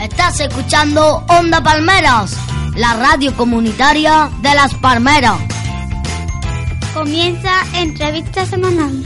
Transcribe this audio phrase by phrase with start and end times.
[0.00, 2.36] Estás escuchando Onda Palmeras,
[2.76, 5.38] la radio comunitaria de las Palmeras.
[6.94, 9.04] Comienza entrevista semanal.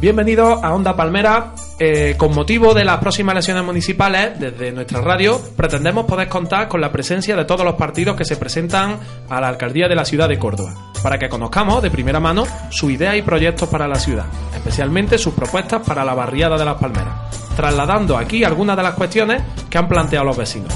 [0.00, 1.54] Bienvenidos a Onda Palmera.
[1.78, 6.80] Eh, con motivo de las próximas elecciones municipales, desde nuestra radio, pretendemos poder contar con
[6.80, 10.26] la presencia de todos los partidos que se presentan a la alcaldía de la ciudad
[10.26, 14.24] de Córdoba, para que conozcamos de primera mano sus ideas y proyectos para la ciudad,
[14.54, 17.14] especialmente sus propuestas para la barriada de las Palmeras,
[17.56, 20.72] trasladando aquí algunas de las cuestiones que han planteado los vecinos.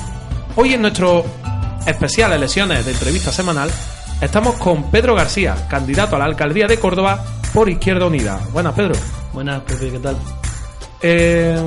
[0.55, 1.25] Hoy en nuestro
[1.87, 3.71] especial elecciones de entrevista semanal,
[4.21, 8.39] estamos con Pedro García, candidato a la alcaldía de Córdoba por Izquierda Unida.
[8.53, 8.95] Buenas, Pedro.
[9.33, 10.17] Buenas, Pepe, ¿qué tal?
[11.03, 11.59] Eh,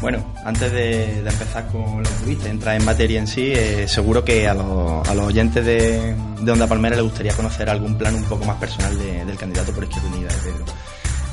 [0.00, 4.22] Bueno, antes de, de empezar con la entrevista, entrar en materia en sí, eh, seguro
[4.24, 8.14] que a, los- a los oyentes de, de Onda Palmera les gustaría conocer algún plan
[8.14, 10.64] un poco más personal de- del candidato por Izquierda Unida, de Pedro.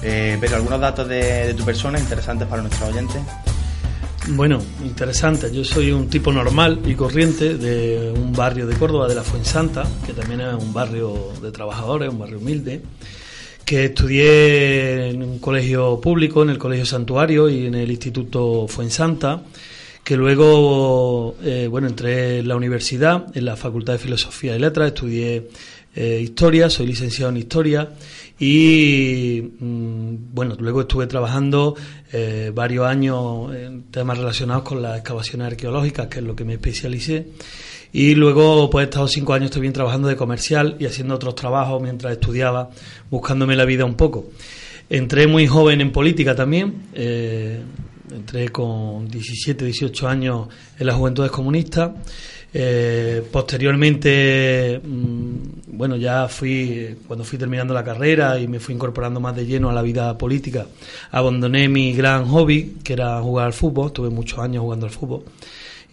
[0.01, 3.21] Eh, Pedro, algunos datos de, de tu persona interesantes para nuestros oyentes.
[4.29, 5.53] Bueno, interesante.
[5.53, 9.83] Yo soy un tipo normal y corriente de un barrio de Córdoba, de la Fuensanta,
[10.05, 12.81] que también es un barrio de trabajadores, un barrio humilde,
[13.65, 19.41] que estudié en un colegio público, en el Colegio Santuario y en el Instituto Fuensanta,
[20.03, 24.87] que luego, eh, bueno, entré en la universidad, en la Facultad de Filosofía y Letras,
[24.87, 25.49] estudié
[25.95, 27.89] eh, Historia, soy licenciado en Historia
[28.39, 31.75] y, mm, bueno, luego estuve trabajando
[32.11, 36.53] eh, varios años en temas relacionados con las excavaciones arqueológicas, que es lo que me
[36.53, 37.27] especialicé.
[37.91, 41.81] Y luego, pues he estado cinco años también trabajando de comercial y haciendo otros trabajos
[41.81, 42.71] mientras estudiaba,
[43.11, 44.29] buscándome la vida un poco.
[44.89, 47.61] Entré muy joven en política también, eh,
[48.11, 50.47] entré con 17, 18 años
[50.79, 51.91] en las Juventudes Comunistas.
[52.53, 59.19] Eh, posteriormente, mm, bueno, ya fui, cuando fui terminando la carrera y me fui incorporando
[59.19, 60.67] más de lleno a la vida política,
[61.11, 65.23] abandoné mi gran hobby, que era jugar al fútbol, tuve muchos años jugando al fútbol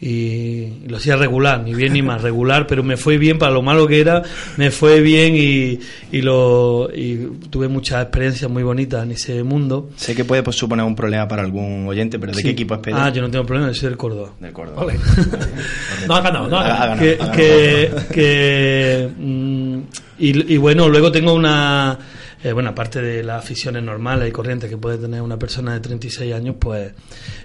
[0.03, 3.61] y lo hacía regular, ni bien ni más, regular, pero me fue bien para lo
[3.61, 4.23] malo que era,
[4.57, 5.79] me fue bien y,
[6.11, 7.17] y lo y
[7.51, 9.91] tuve muchas experiencias muy bonitas en ese mundo.
[9.97, 12.45] Sé que puede pues, suponer un problema para algún oyente, pero ¿de Sí.
[12.45, 12.99] qué equipo es Pedro?
[12.99, 14.31] Ah, yo no tengo problema, yo soy del Córdoba.
[14.41, 14.83] Del Córdoba.
[14.85, 14.95] Ole.
[16.09, 16.99] No ha ganado, no ha ganado.
[17.01, 19.79] que, que, que, mm,
[20.19, 21.99] y, y bueno, luego tengo una,
[22.43, 25.81] eh, bueno, aparte de las aficiones normales y corrientes que puede tener una persona de
[25.81, 26.93] 36 años, pues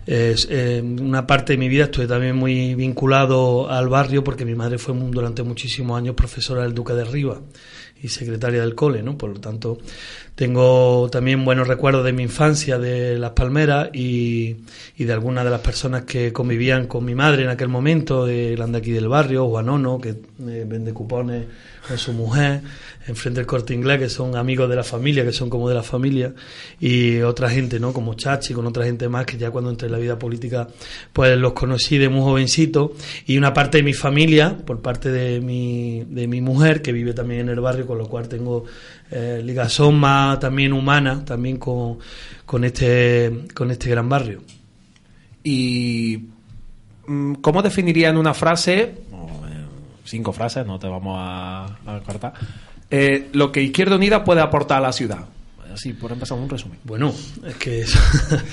[0.05, 4.55] es, eh, una parte de mi vida estuve también muy vinculado al barrio porque mi
[4.55, 7.39] madre fue durante muchísimos años profesora del Duque de Rivas
[8.01, 9.17] y secretaria del cole, ¿no?
[9.17, 9.77] Por lo tanto,
[10.35, 14.57] tengo también buenos recuerdos de mi infancia de Las Palmeras y,
[14.97, 18.79] de algunas de las personas que convivían con mi madre en aquel momento, de grande
[18.79, 21.45] aquí del barrio, Juanono, que eh, vende cupones
[21.87, 22.61] con su mujer,
[23.07, 25.83] enfrente del corte inglés, que son amigos de la familia, que son como de la
[25.83, 26.33] familia,
[26.79, 27.93] y otra gente, ¿no?
[27.93, 30.67] Como Chachi, con otra gente más, que ya cuando entré en la vida política,
[31.13, 32.93] pues los conocí de muy jovencito,
[33.25, 37.13] y una parte de mi familia, por parte de mi, de mi mujer, que vive
[37.13, 38.65] también en el barrio, con lo cual tengo
[39.11, 41.99] eh, ligazón más también humana, también con,
[42.45, 44.41] con este, con este gran barrio.
[45.43, 46.29] ¿Y
[47.05, 49.65] mm, cómo definiría en una frase, o, eh,
[50.03, 52.33] cinco frases, no te vamos a, a cortar,
[52.97, 55.25] eh, lo que Izquierda Unida puede aportar a la ciudad?
[55.73, 56.79] Así, por empezar, un resumen.
[56.85, 57.13] Bueno,
[57.45, 57.99] es que eso-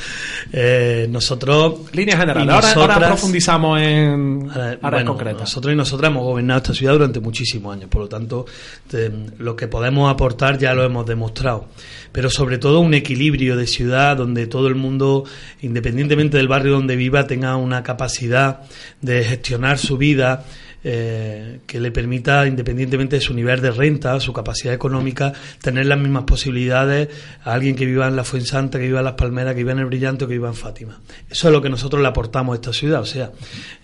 [0.52, 1.80] eh, nosotros...
[1.92, 2.76] Líneas generales.
[2.76, 5.40] Ahora, profundizamos en áreas bueno, concretas.
[5.42, 8.44] Nosotros y nosotras hemos gobernado esta ciudad durante muchísimos años, por lo tanto,
[8.88, 11.66] te- lo que podemos aportar ya lo hemos demostrado.
[12.12, 15.24] Pero sobre todo un equilibrio de ciudad donde todo el mundo,
[15.62, 18.60] independientemente del barrio donde viva, tenga una capacidad
[19.00, 20.44] de gestionar su vida
[20.84, 25.96] eh, que le permita, independientemente de su nivel de renta, su capacidad económica, tener las
[25.96, 27.08] mismas posibilidades
[27.44, 29.78] a alguien que viva en la Fuensanta, que viva en Las Palmeras, que viva en
[29.78, 30.98] el Brillante o que viva en Fátima.
[31.30, 33.00] Eso es lo que nosotros le aportamos a esta ciudad.
[33.00, 33.30] O sea,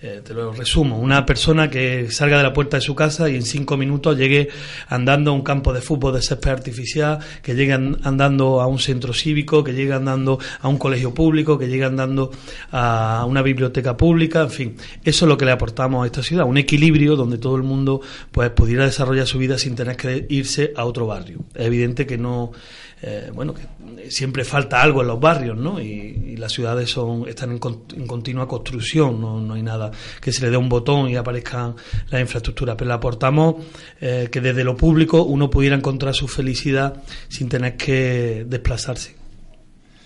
[0.03, 3.37] eh, te lo resumo, una persona que salga de la puerta de su casa y
[3.37, 4.49] en cinco minutos llegue
[4.89, 9.13] andando a un campo de fútbol de césped artificial, que llegue andando a un centro
[9.13, 12.31] cívico, que llegue andando a un colegio público, que llegue andando
[12.73, 16.47] a una biblioteca pública, en fin, eso es lo que le aportamos a esta ciudad,
[16.47, 18.01] un equilibrio donde todo el mundo
[18.31, 21.41] pues pudiera desarrollar su vida sin tener que irse a otro barrio.
[21.55, 22.53] Es evidente que no
[23.01, 25.81] eh, bueno, que siempre falta algo en los barrios, ¿no?
[25.81, 29.91] Y, las ciudades son están en, continua construcción, no, hay nada
[30.21, 31.75] que se le dé un botón y aparezcan
[32.11, 33.57] las infraestructuras, pero le aportamos
[34.01, 39.17] eh, que desde lo público uno pudiera encontrar su felicidad sin tener que desplazarse.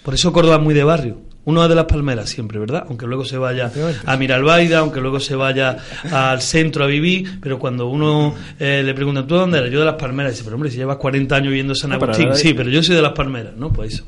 [0.02, 1.31] Por eso Córdoba es muy de barrio.
[1.44, 2.84] Uno es de las palmeras siempre, ¿verdad?
[2.88, 3.72] Aunque luego se vaya
[4.06, 5.76] a Miralbaida, aunque luego se vaya
[6.10, 9.72] al centro a vivir, pero cuando uno eh, le pregunta, ¿tú dónde eres?
[9.72, 10.32] Yo de las palmeras.
[10.32, 12.28] Dice, pero hombre, si llevas 40 años viviendo en San Agustín.
[12.34, 13.72] sí, pero yo soy de las palmeras, ¿no?
[13.72, 14.04] Pues eso.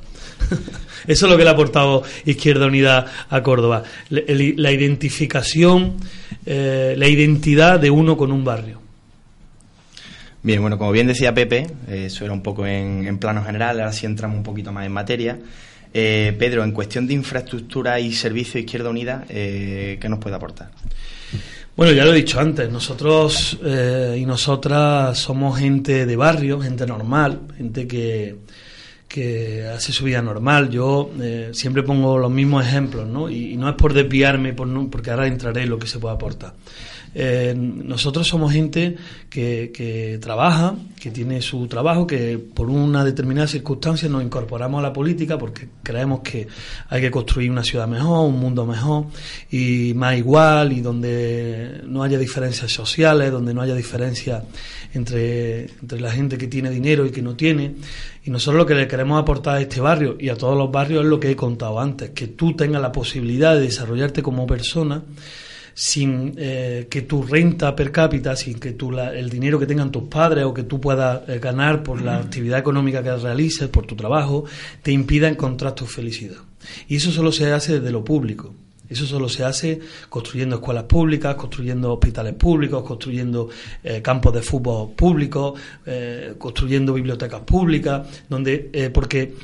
[1.09, 3.83] eso es lo que le ha aportado Izquierda Unida a Córdoba.
[4.11, 5.95] La, identificación,
[6.47, 8.81] eh, la identidad de uno con un barrio.
[10.45, 13.93] Bien, bueno, como bien decía Pepe, eso era un poco en, en plano general, ahora
[13.93, 15.39] sí entramos un poquito más en materia.
[15.97, 20.71] Eh, Pedro, en cuestión de infraestructura y servicio Izquierda Unida, eh, ¿qué nos puede aportar?
[21.77, 26.85] Bueno, ya lo he dicho antes, nosotros eh, y nosotras somos gente de barrio, gente
[26.85, 28.37] normal, gente que,
[29.07, 30.69] que hace su vida normal.
[30.69, 31.13] Yo
[31.53, 33.31] siempre pongo los mismos ejemplos, ¿no?
[33.31, 36.55] Y, no es por desviarme, por porque ahora entraré en lo que se puede aportar.
[37.15, 38.97] Eh, nosotros somos gente
[39.31, 44.93] que, trabaja, que tiene su trabajo, que por una determinada circunstancia nos incorporamos a la
[44.93, 46.49] política porque creemos que
[46.89, 49.07] hay que construir una ciudad mejor, un mundo mejor
[49.51, 54.43] y más igual y donde no haya diferencias sociales, donde no haya diferencias
[54.93, 57.75] entre, entre la gente que tiene dinero y que no tiene.
[58.25, 61.05] Y nosotros lo que le queremos aportar a este barrio y a todos los barrios
[61.05, 65.03] es lo que he contado antes, que tú tengas la posibilidad de desarrollarte como persona
[65.75, 70.05] sin eh, que tu renta per cápita, sin que tu, el dinero que tengan tus
[70.05, 73.97] padres o que tú puedas eh, ganar por la actividad económica que realices, por tu
[73.97, 74.45] trabajo,
[74.83, 76.39] te impida encontrar tu felicidad.
[76.89, 78.55] Y eso solo se hace desde lo público.
[78.89, 79.81] Eso solo se hace
[80.11, 83.49] construyendo escuelas públicas, construyendo hospitales públicos, construyendo
[83.83, 85.59] eh, campos de fútbol públicos,
[86.39, 89.35] construyendo bibliotecas públicas, donde porque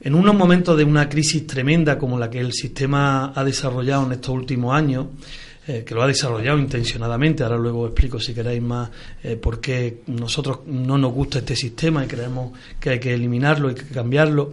[0.00, 4.12] en unos momentos de una crisis tremenda como la que el sistema ha desarrollado en
[4.12, 5.06] estos últimos años,
[5.68, 7.42] eh, que lo ha desarrollado intencionadamente.
[7.42, 8.88] Ahora luego explico si queréis más
[9.22, 13.68] eh, por qué nosotros no nos gusta este sistema y creemos que hay que eliminarlo,
[13.68, 14.52] hay que cambiarlo.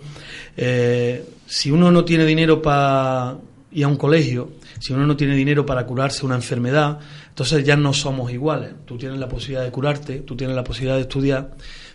[0.57, 3.38] Eh, si uno no tiene dinero para
[3.71, 7.00] ir a un colegio, si uno no tiene dinero para curarse una enfermedad,
[7.30, 8.71] entonces ya no somos iguales.
[8.86, 11.51] Tú tienes la posibilidad de curarte, tú tienes la posibilidad de estudiar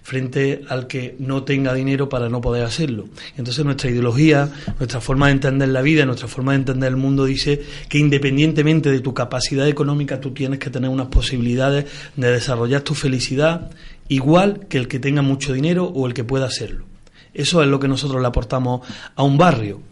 [0.09, 3.11] frente al que no tenga dinero para no poder hacerlo.
[3.37, 7.27] Entonces nuestra ideología, nuestra forma de entender la vida, nuestra forma de entender el mundo
[7.27, 11.85] dice que independientemente de tu capacidad económica tú tienes que tener unas posibilidades
[12.17, 13.71] de desarrollar tu felicidad
[14.09, 16.87] igual que el que tenga mucho dinero o el que pueda hacerlo.
[17.35, 19.83] Eso es lo que nosotros le aportamos a un barrio,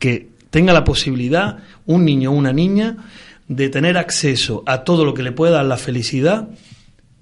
[0.00, 2.96] que tenga la posibilidad, un niño o una niña,
[3.46, 6.48] de tener acceso a todo lo que le pueda dar la felicidad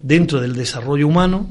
[0.01, 1.49] dentro del desarrollo humano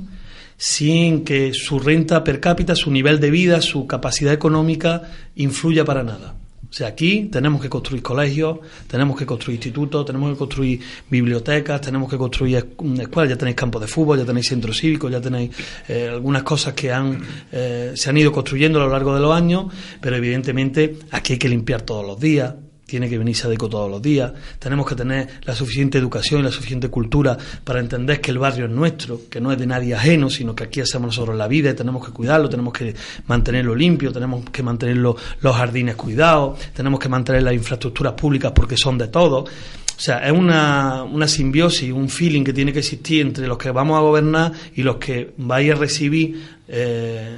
[0.58, 5.04] sin que su renta per cápita, su nivel de vida, su capacidad económica
[5.36, 6.36] influya para nada.
[6.70, 11.80] O sea, aquí tenemos que construir colegios, tenemos que construir institutos, tenemos que construir bibliotecas,
[11.80, 12.58] tenemos que construir
[13.00, 15.52] escuelas, ya tenéis campos de fútbol, ya tenéis centros cívicos, ya tenéis
[15.88, 17.22] eh, algunas cosas que han,
[17.54, 21.40] eh, se han ido construyendo a lo largo de los años, pero evidentemente aquí hay
[21.40, 22.54] que limpiar todos los días,
[22.88, 26.44] tiene que venirse a DECO todos los días, tenemos que tener la suficiente educación y
[26.46, 29.94] la suficiente cultura para entender que el barrio es nuestro, que no es de nadie
[29.94, 32.96] ajeno, sino que aquí hacemos nosotros la vida y tenemos que cuidarlo, tenemos que
[33.28, 35.16] mantenerlo limpio, tenemos que mantener los
[35.56, 39.50] jardines cuidados, tenemos que mantener las infraestructuras públicas porque son de todos.
[39.98, 43.72] O sea, es una, una simbiosis, un feeling que tiene que existir entre los que
[43.72, 47.38] vamos a gobernar y los que vais a recibir eh,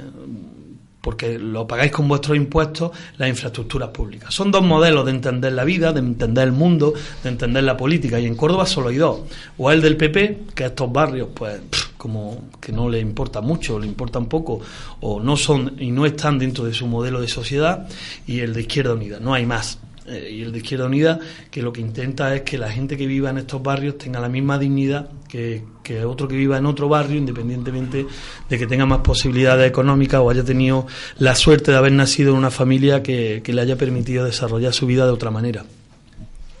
[1.00, 4.32] porque lo pagáis con vuestros impuestos, las infraestructuras públicas.
[4.34, 6.92] Son dos modelos de entender la vida, de entender el mundo,
[7.22, 9.20] de entender la política, y en Córdoba solo hay dos.
[9.58, 11.60] O el del PP, que estos barrios, pues,
[11.96, 14.60] como que no le importa mucho, le importa un poco,
[15.00, 17.88] o no son y no están dentro de su modelo de sociedad,
[18.26, 19.78] y el de Izquierda Unida, no hay más.
[20.10, 23.06] Eh, y el de Izquierda Unida, que lo que intenta es que la gente que
[23.06, 25.62] viva en estos barrios tenga la misma dignidad que,
[26.04, 28.06] otro que viva en otro barrio, independientemente
[28.48, 30.86] de que tenga más posibilidades económicas o haya tenido
[31.18, 35.04] la suerte de haber nacido en una familia que, le haya permitido desarrollar su vida
[35.06, 35.64] de otra manera.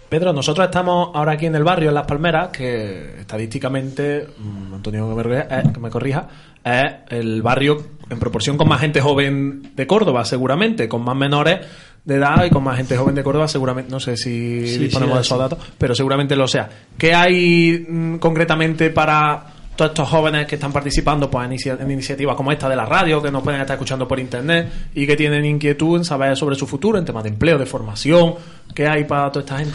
[0.08, 5.16] Pedro, nosotros estamos ahora aquí en el barrio, en Las Palmeras, que estadísticamente, mm, Antonio
[5.16, 6.28] que eh, que me corrija,
[6.64, 11.60] es el barrio en proporción con más gente joven de Córdoba, seguramente, con más menores
[12.04, 15.14] de edad y con más gente joven de Córdoba, seguramente, no sé si Sí, disponemos
[15.14, 16.68] sí, de esos datos, pero seguramente lo sea.
[16.96, 19.44] ¿Qué hay mm, concretamente para
[19.76, 22.84] todos estos jóvenes que están participando pues, en, inicia- en iniciativas como esta de la
[22.84, 26.56] radio, que nos pueden estar escuchando por internet y que tienen inquietud en saber sobre
[26.56, 28.34] su futuro, en temas de empleo, de formación?
[28.74, 29.74] ¿Qué hay para toda esta gente?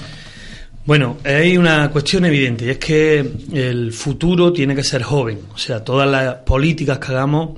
[0.86, 3.18] Bueno, hay una cuestión evidente y es que
[3.54, 5.40] el futuro tiene que ser joven.
[5.54, 7.58] O sea, todas las políticas que hagamos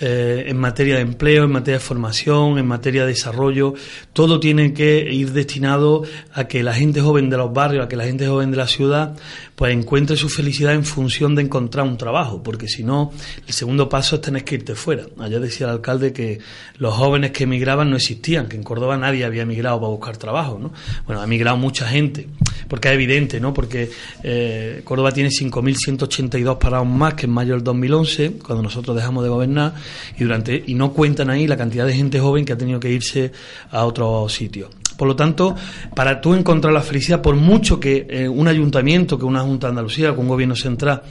[0.00, 3.74] eh, en materia de empleo, en materia de formación, en materia de desarrollo,
[4.12, 7.96] todo tiene que ir destinado a que la gente joven de los barrios, a que
[7.96, 9.16] la gente joven de la ciudad,
[9.54, 13.12] pues encuentre su felicidad en función de encontrar un trabajo, porque si no,
[13.46, 15.06] el segundo paso es tener que irte fuera.
[15.18, 16.40] Ayer decía el alcalde que
[16.78, 20.58] los jóvenes que emigraban no existían, que en Córdoba nadie había emigrado para buscar trabajo,
[20.60, 20.72] ¿no?
[21.06, 22.28] Bueno, ha emigrado mucha gente,
[22.68, 23.54] porque es evidente, ¿no?
[23.54, 23.90] Porque
[24.22, 29.30] eh, Córdoba tiene 5.182 parados más que en mayo del 2011, cuando nosotros dejamos de
[29.30, 29.74] gobernar,
[30.18, 32.90] y durante y no cuentan ahí la cantidad de gente joven que ha tenido que
[32.90, 33.32] irse
[33.70, 34.70] a otros sitios.
[34.96, 35.54] Por lo tanto,
[35.94, 39.72] para tú encontrar la felicidad, por mucho que eh, un ayuntamiento, que una Junta de
[39.72, 41.02] Andalucía, que un gobierno central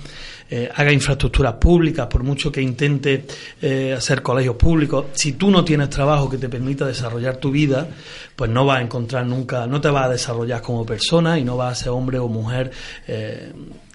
[0.50, 3.26] eh, haga infraestructuras públicas, por mucho que intente
[3.62, 7.88] eh, hacer colegios públicos, si tú no tienes trabajo que te permita desarrollar tu vida,
[8.36, 11.58] pues no vas a encontrar nunca, no te vas a desarrollar como persona y no
[11.58, 12.72] vas a ser hombre o mujer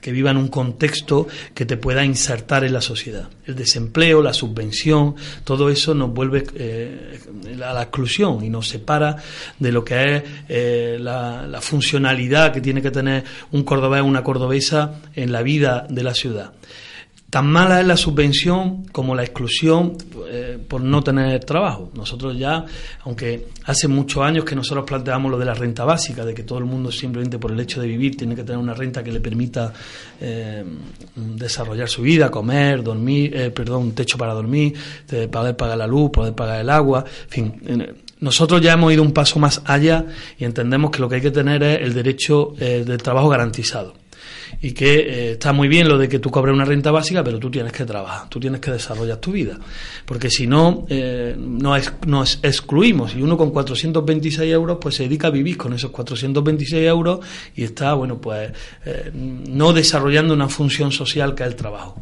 [0.01, 3.29] que viva en un contexto que te pueda insertar en la sociedad.
[3.47, 5.15] El desempleo, la subvención,
[5.45, 7.21] todo eso nos vuelve eh,
[7.65, 9.17] a la exclusión y nos separa
[9.59, 14.05] de lo que es eh, la, la funcionalidad que tiene que tener un cordobés o
[14.05, 16.53] una cordobesa en la vida de la ciudad.
[17.31, 19.97] Tan mala es la subvención como la exclusión
[20.29, 21.89] eh, por no tener trabajo.
[21.95, 22.65] Nosotros ya,
[23.05, 26.59] aunque hace muchos años que nosotros planteamos lo de la renta básica, de que todo
[26.59, 29.21] el mundo simplemente por el hecho de vivir tiene que tener una renta que le
[29.21, 29.73] permita
[30.21, 30.65] eh,
[31.15, 34.75] desarrollar su vida, comer, dormir, eh, perdón, un techo para dormir,
[35.09, 37.87] de poder pagar la luz, poder pagar el agua, en fin.
[38.19, 40.05] nosotros ya hemos ido un paso más allá
[40.37, 43.95] y entendemos que lo que hay que tener es el derecho eh, del trabajo garantizado
[44.63, 47.39] y que eh, está muy bien lo de que tú cobres una renta básica, pero
[47.39, 49.59] tú tienes que trabajar, tú tienes que desarrollar tu vida,
[50.05, 55.29] porque si no, eh, nos, nos excluimos y uno con 426 euros pues se dedica
[55.29, 57.21] a vivir con esos 426 euros
[57.55, 58.53] y está, bueno, pues
[58.85, 62.01] eh, no desarrollando una función social que es el trabajo.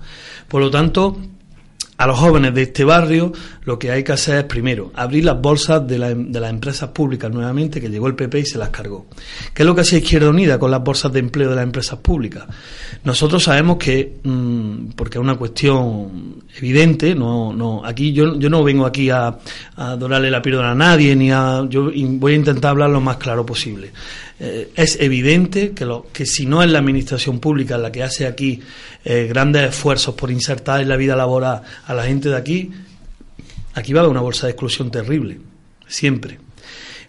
[0.49, 1.17] Por lo tanto,
[1.99, 3.33] a los jóvenes de este barrio
[3.65, 7.31] lo que hay que hacer es primero abrir las bolsas de, de las empresas públicas
[7.31, 9.07] nuevamente que llegó el PP y se las cargó.
[9.53, 11.99] ¿Qué es lo que hacía Izquierda Unida con las bolsas de empleo de las empresas
[11.99, 12.45] públicas?
[13.03, 18.63] Nosotros sabemos que, mm, porque es una cuestión evidente, no, no, aquí yo, yo no
[18.63, 19.37] vengo aquí a,
[19.77, 23.17] a dorarle la píldora a nadie, ni a, yo voy a intentar hablar lo más
[23.17, 23.91] claro posible.
[24.41, 28.27] Eh, es evidente que, lo, que si no es la administración pública la que hace
[28.27, 28.61] aquí
[29.05, 32.71] eh, grandes esfuerzos por insertar en la vida laboral a la gente de aquí,
[33.75, 35.39] aquí va a haber una bolsa de exclusión terrible,
[35.89, 36.39] siempre.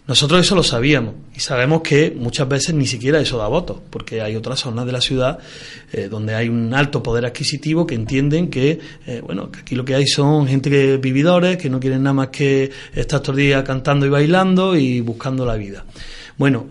[0.07, 4.23] Nosotros eso lo sabíamos y sabemos que muchas veces ni siquiera eso da votos, porque
[4.23, 5.37] hay otras zonas de la ciudad
[5.91, 8.79] eh, donde hay un alto poder adquisitivo que entienden que,
[9.21, 12.29] bueno, que aquí lo que hay son gente que vividores que no quieren nada más
[12.29, 15.85] que estar todo el día cantando y bailando y buscando la vida.
[16.39, 16.69] Bueno,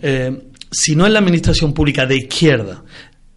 [0.70, 2.82] si no es la administración pública de izquierda,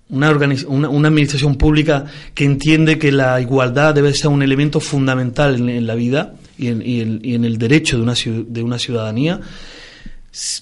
[0.10, 0.32] una,
[0.68, 5.96] una, administración pública que entiende que la igualdad debe ser un elemento fundamental en, la
[5.96, 9.40] vida y en, y en- y en el derecho de una, de una ciudadanía,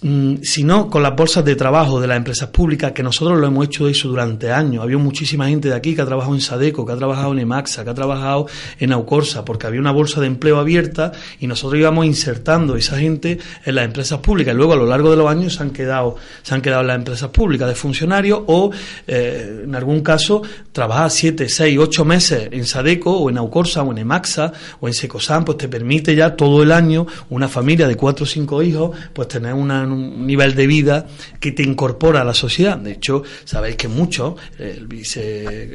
[0.02, 3.46] Mm, si no con las bolsas de trabajo de las empresas públicas, que nosotros lo
[3.46, 4.82] hemos hecho eso durante años.
[4.82, 7.84] Había muchísima gente de aquí que ha trabajado en Sadeco, que ha trabajado en Emaxa,
[7.84, 8.48] que ha trabajado
[8.80, 13.38] en Aucorsa, porque había una bolsa de empleo abierta y nosotros íbamos insertando esa gente
[13.64, 14.56] en las empresas públicas.
[14.56, 16.88] Y luego a lo largo de los años se han quedado, se han quedado en
[16.88, 18.72] las empresas públicas de funcionarios o,
[19.06, 23.92] eh, en algún caso, trabajar siete, seis, ocho meses en Sadeco o en Aucorsa o
[23.92, 27.96] en Emaxa o en Secosan, pues te permite ya todo el año una familia de
[27.96, 31.08] cuatro o cinco hijos, pues tener una- un nivel de vida
[31.40, 32.78] que te incorpora a la sociedad.
[32.78, 35.74] De hecho, sabéis que muchos, el, vice, el,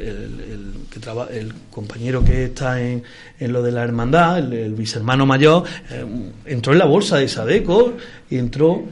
[0.51, 0.71] el
[1.31, 3.03] el compañero que está en,
[3.39, 6.05] en lo de la hermandad, el, vicehermano mayor, eh,
[6.45, 7.93] entró en la bolsa de Sadeco
[8.29, 8.85] y entró eh,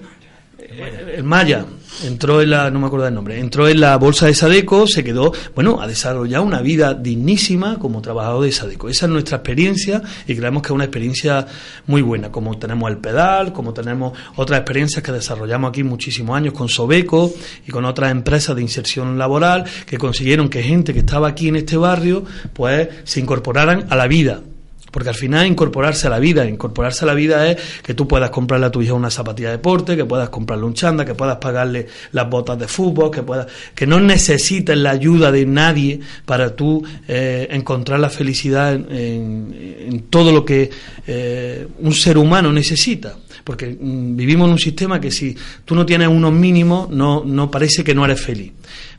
[1.15, 1.65] el Maya
[2.03, 5.03] entró en la, no me acuerdo del nombre, entró en la bolsa de Sadeco, se
[5.03, 8.89] quedó, bueno, ha desarrollado una vida dignísima como trabajador de Sadeco.
[8.89, 11.45] Esa es nuestra experiencia y creemos que es una experiencia
[11.87, 16.53] muy buena, como tenemos el pedal, como tenemos otras experiencias que desarrollamos aquí muchísimos años
[16.53, 17.33] con Sobeco
[17.67, 21.57] y con otras empresas de inserción laboral que consiguieron que gente que estaba aquí en
[21.57, 24.41] este barrio, pues se incorporaran a la vida
[24.93, 28.29] Porque al final incorporarse a la vida, incorporarse a la vida es que tú puedas
[28.29, 31.37] comprarle a tu hija una zapatilla de deporte, que puedas comprarle un chanda, que puedas
[31.37, 36.55] pagarle las botas de fútbol, que puedas, que no necesites la ayuda de nadie para
[36.55, 40.69] tú eh, encontrar la felicidad en, todo lo que
[41.07, 45.35] eh, un ser humano necesita porque mm, vivimos en un sistema que si
[45.65, 48.51] tú no tienes unos mínimos, no, no parece que no eres feliz.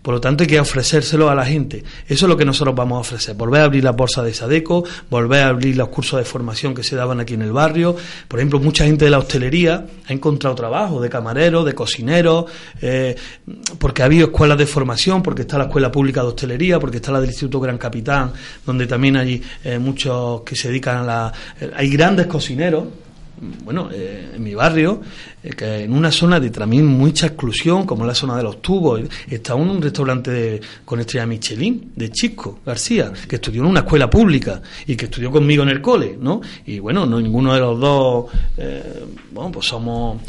[0.04, 1.82] Por lo tanto, hay que ofrecérselo a la gente.
[2.06, 3.34] Eso es lo que nosotros vamos a ofrecer.
[3.37, 6.82] Volver a abrir la bolsa de Sadeco, volver a abrir los cursos de formación que
[6.82, 7.96] se daban aquí en el barrio.
[8.28, 12.44] Por ejemplo, mucha gente de la hostelería ha encontrado trabajo, de camarero, de cocinero,
[12.82, 13.16] eh,
[13.78, 17.11] porque ha habido escuelas de formación, porque está la Escuela Pública de Hostelería, porque está
[17.11, 18.30] la del Instituto Gran Capitán,
[18.66, 21.32] donde también hay eh, muchos que se dedican a la...
[21.58, 22.84] Eh, hay grandes cocineros
[23.64, 25.00] bueno, eh, en mi barrio,
[25.57, 29.55] que en una zona de también mucha exclusión, como la zona de los tubos, está
[29.55, 34.97] un, restaurante con estrella Michelin, de Chico García, que estudió en una escuela pública y
[34.97, 36.41] que estudió conmigo en el cole, ¿no?
[36.67, 40.21] Y bueno, no ninguno de los dos, eh, bueno, pues somos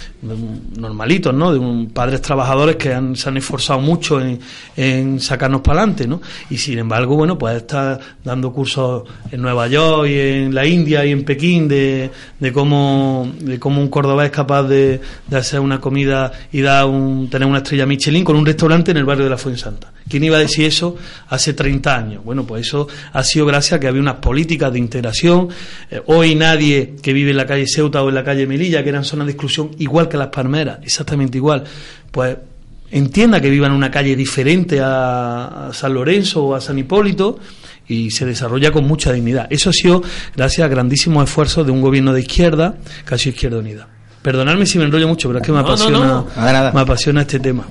[0.78, 1.54] normalitos, ¿no?
[1.54, 4.40] De un, padres trabajadores que se han esforzado mucho en,
[4.76, 6.22] en sacarnos para adelante, ¿no?
[6.50, 11.06] Y sin embargo, bueno, pues está dando cursos en Nueva York y en la India
[11.06, 15.00] y en Pekín de, de cómo de cómo un cordobés es capaz de,
[15.32, 19.06] hacer una comida y dar un, tener una estrella Michelin con un restaurante en el
[19.06, 19.92] barrio de la Fuensanta.
[20.08, 20.96] ¿Quién iba a decir eso
[21.30, 22.24] hace 30 años?
[22.24, 25.50] Bueno, pues eso ha sido gracias a que había unas políticas de integración.
[25.90, 28.90] Eh, hoy nadie que vive en la calle Ceuta o en la calle Melilla, que
[28.90, 31.64] eran zonas de exclusión, igual que las Palmeras, exactamente igual,
[32.12, 32.38] pues
[32.92, 37.40] entienda que viva en una calle diferente a San Lorenzo o a San Hipólito
[37.88, 39.48] y se desarrolla con mucha dignidad.
[39.50, 40.04] Eso ha sido
[40.36, 43.95] gracias a grandísimos esfuerzos de un gobierno de izquierda, casi Izquierda Unida.
[44.26, 46.24] Perdonadme si me enrollo mucho, pero es que me apasiona,
[46.74, 47.64] me apasiona este tema.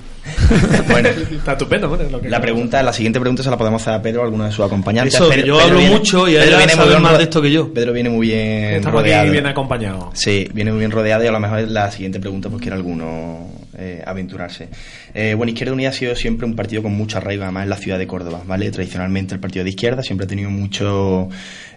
[0.89, 1.99] bueno, está estupendo.
[2.29, 5.15] la pregunta, la siguiente pregunta se la podemos hacer a Pedro, alguno de sus acompañantes.
[5.15, 7.73] Eso, yo hablo mucho y él viene muy bien más de esto que yo.
[7.73, 9.33] Pedro viene muy bien rodeado.
[9.33, 10.11] bien acompañado.
[10.13, 13.49] Sí, viene muy bien rodeado y a lo mejor la siguiente pregunta pues quiere alguno
[13.77, 14.69] eh, aventurarse.
[15.13, 17.77] Eh, bueno, Izquierda Unida ha sido siempre un partido con mucha arraigo, además en la
[17.77, 18.71] ciudad de Córdoba, ¿vale?
[18.71, 21.27] Tradicionalmente el partido de izquierda siempre ha tenido mucho,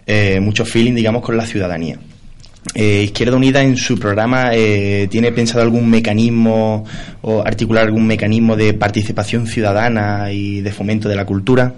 [0.07, 1.99] eh, mucho feeling, digamos, con la ciudadanía.
[2.75, 6.85] Eh, Izquierda Unida en su programa eh, tiene pensado algún mecanismo
[7.21, 11.73] o articular algún mecanismo de participación ciudadana y de fomento de la cultura.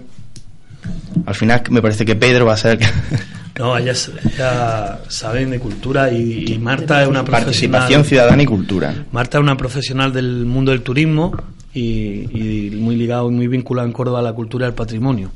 [1.24, 2.78] Al final me parece que Pedro va a ser
[3.58, 4.10] No, ellas,
[5.08, 7.44] saben de cultura y, Marta es una profesional.
[7.44, 8.94] Participación ciudadana y cultura.
[9.12, 11.36] Marta es una profesional del mundo del turismo
[11.74, 15.30] y, y muy ligado y muy vinculada en Córdoba a la cultura y al patrimonio.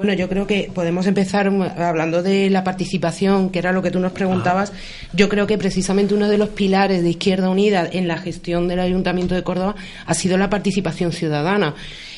[0.00, 4.00] Bueno, yo creo que podemos empezar hablando de la participación, que era lo que tú
[4.00, 4.72] nos preguntabas.
[5.12, 8.80] Yo creo que precisamente uno de los pilares de Izquierda Unida en la gestión del
[8.80, 9.74] Ayuntamiento de Córdoba
[10.06, 11.74] ha sido la participación ciudadana.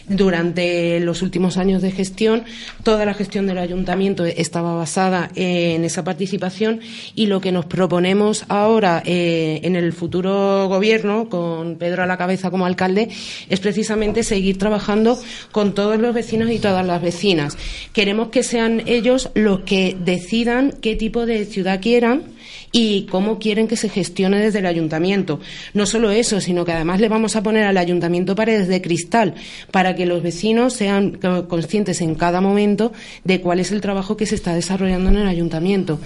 [0.08, 2.44] Durante los últimos años de gestión,
[2.82, 6.80] toda la gestión del ayuntamiento estaba basada en esa participación
[7.14, 12.16] y lo que nos proponemos ahora eh, en el futuro gobierno, con Pedro a la
[12.16, 13.10] cabeza como alcalde,
[13.48, 15.18] es precisamente seguir trabajando
[15.52, 17.56] con todos los vecinos y todas las vecinas.
[17.92, 22.24] Queremos que sean ellos los que decidan qué tipo de ciudad quieran
[22.72, 25.38] y cómo quieren que se gestione desde el ayuntamiento.
[25.74, 29.35] No solo eso, sino que además le vamos a poner al ayuntamiento paredes de cristal
[29.70, 32.92] para que los vecinos sean conscientes en cada momento
[33.24, 36.00] de cuál es el trabajo que se está desarrollando en el ayuntamiento.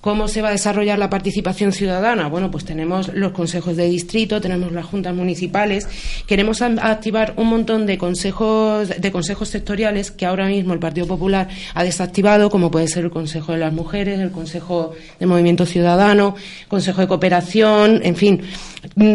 [0.00, 2.26] ¿Cómo se va a desarrollar la participación ciudadana?
[2.28, 5.86] Bueno, pues tenemos los consejos de distrito, tenemos las juntas municipales.
[6.26, 11.48] Queremos activar un montón de consejos, de consejos sectoriales que ahora mismo el Partido Popular
[11.74, 16.34] ha desactivado, como puede ser el Consejo de las Mujeres, el Consejo de Movimiento Ciudadano,
[16.68, 18.40] Consejo de Cooperación, en fin,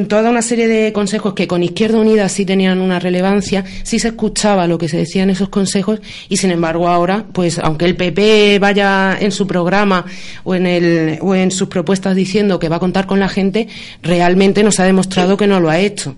[0.08, 4.10] toda una serie de consejos que con Izquierda Unida sí tenían una relevancia, sí se
[4.10, 6.00] escuchaba lo que se decía en esos consejos
[6.30, 10.06] y sin embargo ahora, pues aunque el PP vaya en su programa
[10.44, 13.68] o en el o en sus propuestas diciendo que va a contar con la gente,
[14.02, 16.16] realmente nos ha demostrado que no lo ha hecho.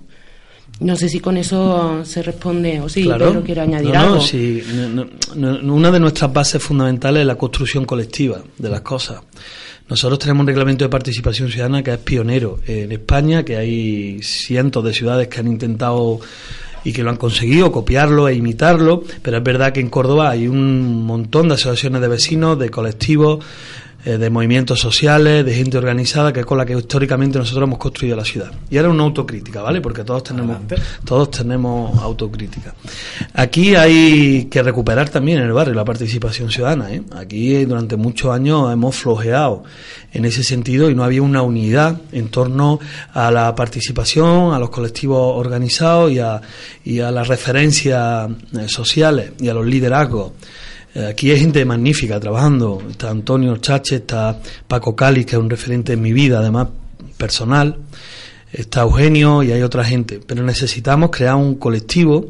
[0.79, 4.21] No sé si con eso se responde o sí, pero quiero añadir algo.
[4.21, 4.61] Sí,
[5.35, 9.21] una de nuestras bases fundamentales es la construcción colectiva de las cosas.
[9.89, 14.83] Nosotros tenemos un reglamento de participación ciudadana que es pionero en España, que hay cientos
[14.83, 16.19] de ciudades que han intentado
[16.83, 20.47] y que lo han conseguido copiarlo e imitarlo, pero es verdad que en Córdoba hay
[20.47, 23.43] un montón de asociaciones de vecinos, de colectivos,
[24.05, 27.79] eh, de movimientos sociales, de gente organizada, que es con la que históricamente nosotros hemos
[27.79, 28.51] construido la ciudad.
[28.69, 29.81] Y ahora una autocrítica, ¿vale?
[29.81, 30.57] Porque todos tenemos,
[31.03, 32.75] todos tenemos autocrítica.
[33.33, 36.93] Aquí hay que recuperar también en el barrio la participación ciudadana.
[36.93, 37.01] ¿eh?
[37.15, 39.63] Aquí durante muchos años hemos flojeado
[40.13, 42.79] en ese sentido y no había una unidad en torno
[43.13, 46.41] a la participación, a los colectivos organizados y a,
[46.85, 50.33] y a las referencias eh, sociales y a los liderazgos
[51.09, 52.81] aquí hay gente magnífica trabajando.
[52.89, 56.69] Está Antonio Chache, está Paco Cali, que es un referente en mi vida, además
[57.17, 57.77] personal.
[58.51, 60.19] Está Eugenio y hay otra gente.
[60.25, 62.29] Pero necesitamos crear un colectivo,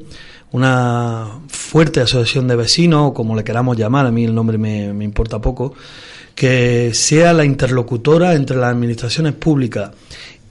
[0.52, 5.04] una fuerte asociación de vecinos, o como le queramos llamar, a mí el nombre me
[5.04, 5.74] importa poco,
[6.36, 9.92] que sea la interlocutora entre las administraciones públicas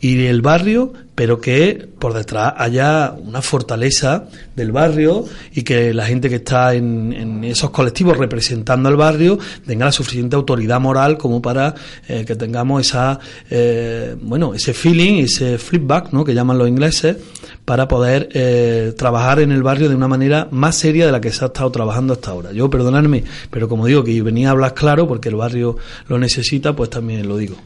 [0.01, 6.05] y el barrio, pero que por detrás haya una fortaleza del barrio y que la
[6.05, 11.41] gente que está en, esos colectivos representando al barrio tenga la suficiente autoridad moral como
[11.41, 11.75] para
[12.09, 16.25] eh, que tengamos esa eh, bueno ese feeling, ese flipback, ¿no?
[16.25, 17.17] que llaman los ingleses,
[17.65, 21.33] para poder eh, trabajar en el barrio de una manera más seria de la que
[21.33, 22.53] se ha estado trabajando hasta ahora.
[22.53, 25.77] Yo perdonadme, pero como digo que venía a hablar claro porque el barrio
[26.09, 27.57] lo necesita, pues también lo digo.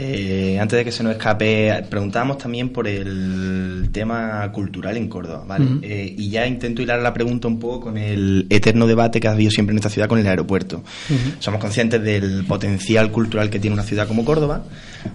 [0.00, 5.42] Eh, antes de que se nos escape, preguntábamos también por el tema cultural en Córdoba,
[5.44, 5.66] ¿vale?
[5.82, 9.32] Eh, y ya intento hilar la pregunta un poco con el eterno debate que ha
[9.32, 10.84] habido siempre en esta ciudad con el aeropuerto.
[11.40, 14.62] Somos conscientes del potencial cultural que tiene una ciudad como Córdoba,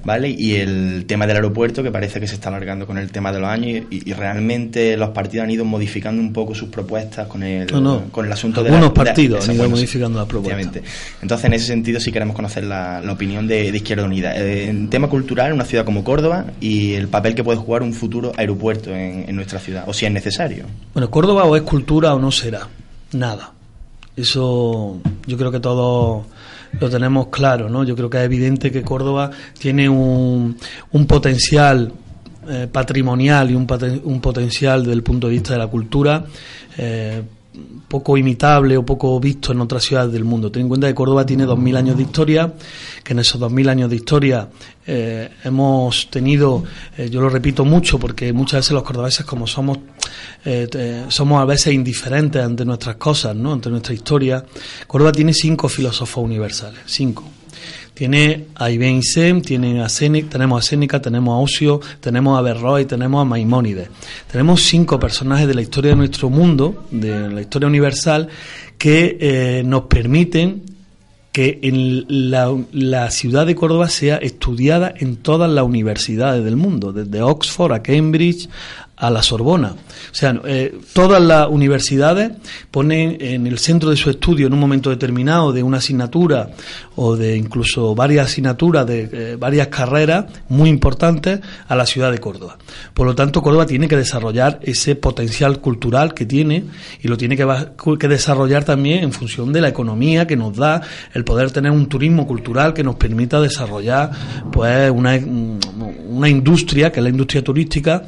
[0.04, 0.30] ¿vale?
[0.30, 3.40] Y el tema del aeropuerto que parece que se está alargando con el tema de
[3.40, 7.72] los años y, realmente los partidos han ido modificando un poco sus propuestas con el,
[8.12, 10.84] con el asunto de Algunos partidos han ido modificando las propuestas.
[11.22, 14.36] Entonces, en ese sentido, sí queremos conocer la, opinión de, Izquierda Unida.
[14.36, 17.82] Eh, en tema cultural en una ciudad como Córdoba y el papel que puede jugar
[17.84, 20.66] un futuro aeropuerto en, nuestra ciudad, o si es necesario.
[20.94, 22.68] Bueno, Córdoba o es cultura o no será,
[23.14, 23.52] nada.
[24.16, 26.26] Eso yo creo que todos
[26.80, 27.84] lo tenemos claro, ¿no?
[27.84, 30.58] Yo creo que es evidente que Córdoba tiene un,
[30.92, 31.92] un potencial
[32.50, 33.68] eh, patrimonial y un,
[34.04, 36.26] un potencial desde el punto de vista de la cultura
[36.78, 37.22] eh,
[37.88, 40.52] poco imitable o poco visto en otras ciudades del mundo.
[40.52, 42.54] Ten en cuenta que Córdoba tiene 2.000 años de historia,
[43.04, 44.50] que en esos 2.000 años de historia
[44.88, 46.64] eh, hemos tenido,
[46.98, 49.78] eh, yo lo repito mucho porque muchas veces los cordobeses como somos,
[50.46, 53.54] eh, somos a veces indiferentes ante nuestras cosas, ¿no?
[53.54, 54.44] ante nuestra historia,
[54.88, 57.24] Córdoba tiene cinco filósofos universales, cinco.
[57.94, 62.86] Tiene a Ibn Sem, tiene a tenemos a Séneca, tenemos a Ocio, tenemos a Berroy,
[62.86, 63.90] tenemos a Maimónides.
[64.32, 68.30] Tenemos cinco personajes de la historia de nuestro mundo, de la historia universal,
[68.78, 70.64] que eh, nos permiten
[71.32, 76.94] que en la, la, ciudad de Córdoba sea estudiada en todas las universidades del mundo,
[76.94, 78.48] desde Oxford a Cambridge
[79.04, 79.72] a la Sorbona.
[79.72, 82.32] O sea, eh, todas las universidades
[82.72, 86.52] ponen en el centro de su estudio en un momento determinado de una asignatura
[86.96, 92.20] o de incluso varias asignaturas de eh, varias carreras muy importantes a la ciudad de
[92.20, 92.58] Córdoba.
[92.94, 96.64] Por lo tanto, Córdoba tiene que desarrollar ese potencial cultural que tiene
[97.02, 97.46] y lo tiene que,
[98.00, 100.82] que desarrollar también en función de la economía que nos da
[101.14, 104.12] el poder tener un turismo cultural que nos permita desarrollar
[104.50, 105.20] pues una,
[106.08, 108.04] una industria que es la industria turística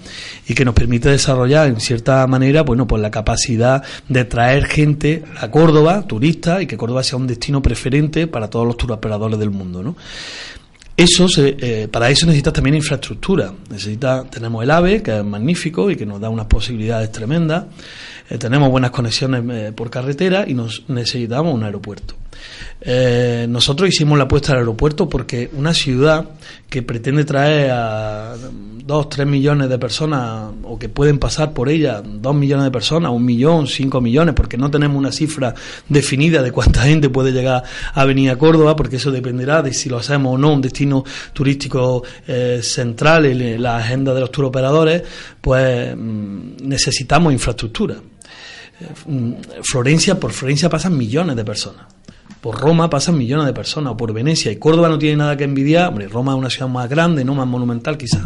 [0.47, 5.23] y que nos permite desarrollar en cierta manera bueno pues la capacidad de traer gente
[5.39, 9.49] a Córdoba turistas y que Córdoba sea un destino preferente para todos los turoperadores del
[9.49, 9.95] mundo ¿no?
[10.95, 13.53] Eso eh, para eso necesita también infraestructura.
[13.69, 17.65] Necesita, tenemos el AVE, que es magnífico y que nos da unas posibilidades tremendas.
[18.29, 22.15] Eh, tenemos buenas conexiones eh, por carretera y nos necesitamos un aeropuerto.
[22.81, 26.25] Eh, nosotros hicimos la apuesta al aeropuerto porque una ciudad
[26.69, 28.35] que pretende traer a
[28.85, 33.11] dos, tres millones de personas o que pueden pasar por ella dos millones de personas,
[33.11, 35.55] un millón, cinco millones, porque no tenemos una cifra
[35.89, 39.89] definida de cuánta gente puede llegar a venir a Córdoba, porque eso dependerá de si
[39.89, 45.01] lo hacemos o no un destino turístico eh, central en la agenda de los turoperadores,
[45.41, 47.95] pues mm, necesitamos infraestructura.
[47.95, 51.94] Eh, mm, Florencia, por Florencia pasan millones de personas
[52.45, 55.45] por Roma pasan millones de personas, o por Venecia, y Córdoba no tiene nada que
[55.45, 58.21] envidiar, hombre, Roma es una ciudad más grande, no más monumental quizás,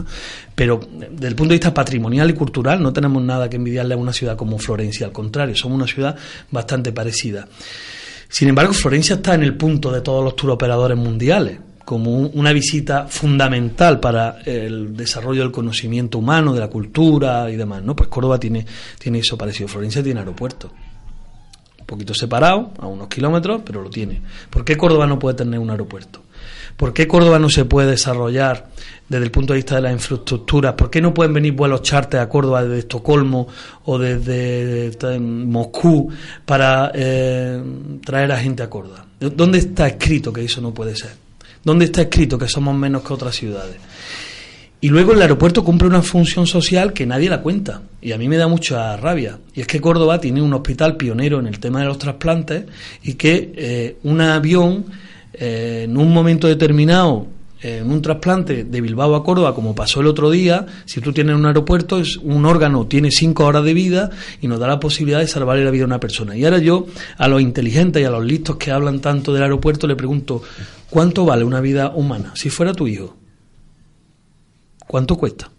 [0.53, 3.97] pero desde el punto de vista patrimonial y cultural no tenemos nada que envidiarle a
[3.97, 6.17] una ciudad como Florencia, al contrario, somos una ciudad
[6.51, 7.47] bastante parecida.
[8.27, 13.07] Sin embargo, Florencia está en el punto de todos los turoperadores mundiales, como una visita
[13.07, 17.95] fundamental para el desarrollo del conocimiento humano, de la cultura y demás, ¿no?
[17.95, 18.65] Pues Córdoba tiene,
[18.99, 20.69] tiene eso parecido, Florencia tiene aeropuerto
[21.89, 24.21] poquito separado, a unos kilómetros, pero lo tiene.
[24.49, 26.21] ¿Por qué Córdoba no puede tener un aeropuerto?
[26.77, 28.69] ¿Por qué Córdoba no se puede desarrollar
[29.09, 30.75] desde el punto de vista de las infraestructuras?
[30.75, 33.47] ¿Por qué no pueden venir vuelos charter a Córdoba desde Estocolmo
[33.83, 36.09] o desde Moscú
[36.45, 37.61] para eh,
[38.05, 39.05] traer a gente a Córdoba?
[39.19, 41.11] ¿Dónde está escrito que eso no puede ser?
[41.63, 43.75] ¿Dónde está escrito que somos menos que otras ciudades?
[44.81, 47.81] Y luego el aeropuerto cumple una función social que nadie la cuenta.
[48.01, 49.37] Y a mí me da mucha rabia.
[49.53, 52.63] Y es que Córdoba tiene un hospital pionero en el tema de los trasplantes
[53.03, 54.85] y que eh, un avión
[55.33, 57.27] eh, en un momento determinado
[57.61, 61.35] en un trasplante de Bilbao a Córdoba, como pasó el otro día, si tú tienes
[61.35, 64.09] un aeropuerto, es un órgano tiene cinco horas de vida
[64.41, 66.37] y nos da la posibilidad de salvarle la vida a una persona.
[66.37, 66.87] Y ahora yo,
[67.17, 70.41] a los inteligentes y a los listos que hablan tanto del aeropuerto, le pregunto,
[70.89, 72.31] ¿cuánto vale una vida humana?
[72.35, 73.17] Si fuera tu hijo,
[74.89, 75.51] ¿cuánto cuesta?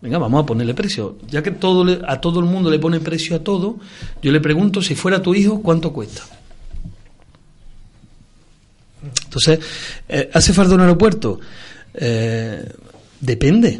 [0.00, 1.18] Venga, vamos a ponerle precio.
[1.28, 3.76] Ya que todo a todo el mundo le pone precio a todo,
[4.22, 6.22] yo le pregunto, si fuera tu hijo, ¿cuánto cuesta?
[9.24, 9.60] Entonces,
[10.08, 11.38] eh, ¿hace falta un aeropuerto?
[11.92, 12.66] Eh,
[13.20, 13.78] depende,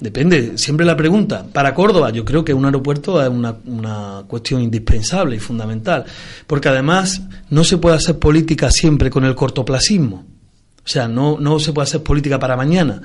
[0.00, 0.58] depende.
[0.58, 1.46] Siempre la pregunta.
[1.52, 6.04] Para Córdoba, yo creo que un aeropuerto es una, una cuestión indispensable y fundamental,
[6.48, 10.37] porque además no se puede hacer política siempre con el cortoplacismo.
[10.84, 13.02] O sea, no, no se puede hacer política para mañana.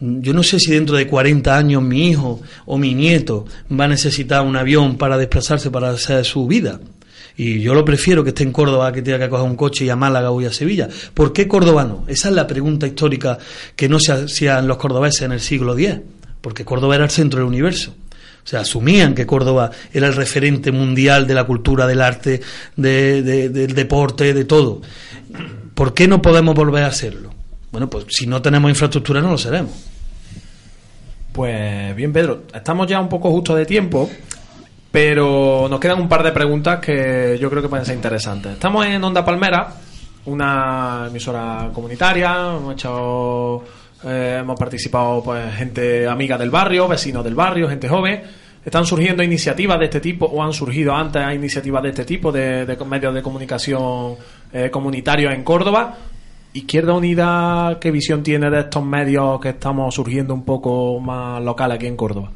[0.00, 3.88] Yo no sé si dentro de 40 años mi hijo o mi nieto va a
[3.88, 6.80] necesitar un avión para desplazarse para hacer su vida.
[7.36, 9.90] Y yo lo prefiero que esté en Córdoba que tenga que coger un coche y
[9.90, 10.88] a Málaga o a Sevilla.
[11.14, 12.04] ¿Por qué Córdoba no?
[12.08, 13.38] Esa es la pregunta histórica
[13.76, 16.00] que no se hacían los cordobeses en el siglo X.
[16.40, 17.94] Porque Córdoba era el centro del universo.
[18.44, 22.40] O sea, asumían que Córdoba era el referente mundial de la cultura, del arte,
[22.74, 24.82] del deporte, de todo.
[25.78, 27.30] ¿Por qué no podemos volver a hacerlo?
[27.70, 29.70] Bueno, pues si no tenemos infraestructura no lo seremos.
[31.32, 34.10] Pues bien, Pedro, estamos ya un poco justo de tiempo.
[34.90, 38.54] Pero nos quedan un par de preguntas que yo creo que pueden ser interesantes.
[38.54, 39.72] Estamos en Onda Palmera,
[40.24, 43.62] una emisora comunitaria, hemos hecho
[44.02, 48.20] eh, hemos participado pues gente amiga del barrio, vecinos del barrio, gente joven.
[48.64, 52.76] Están surgiendo iniciativas de este tipo o han surgido antes iniciativas de este tipo de,
[52.84, 54.16] medios de comunicación
[54.52, 55.96] eh, comunitarios en Córdoba.
[56.52, 61.76] Izquierda Unida, ¿qué visión tiene de estos medios que estamos surgiendo un poco más locales
[61.76, 62.30] aquí en Córdoba?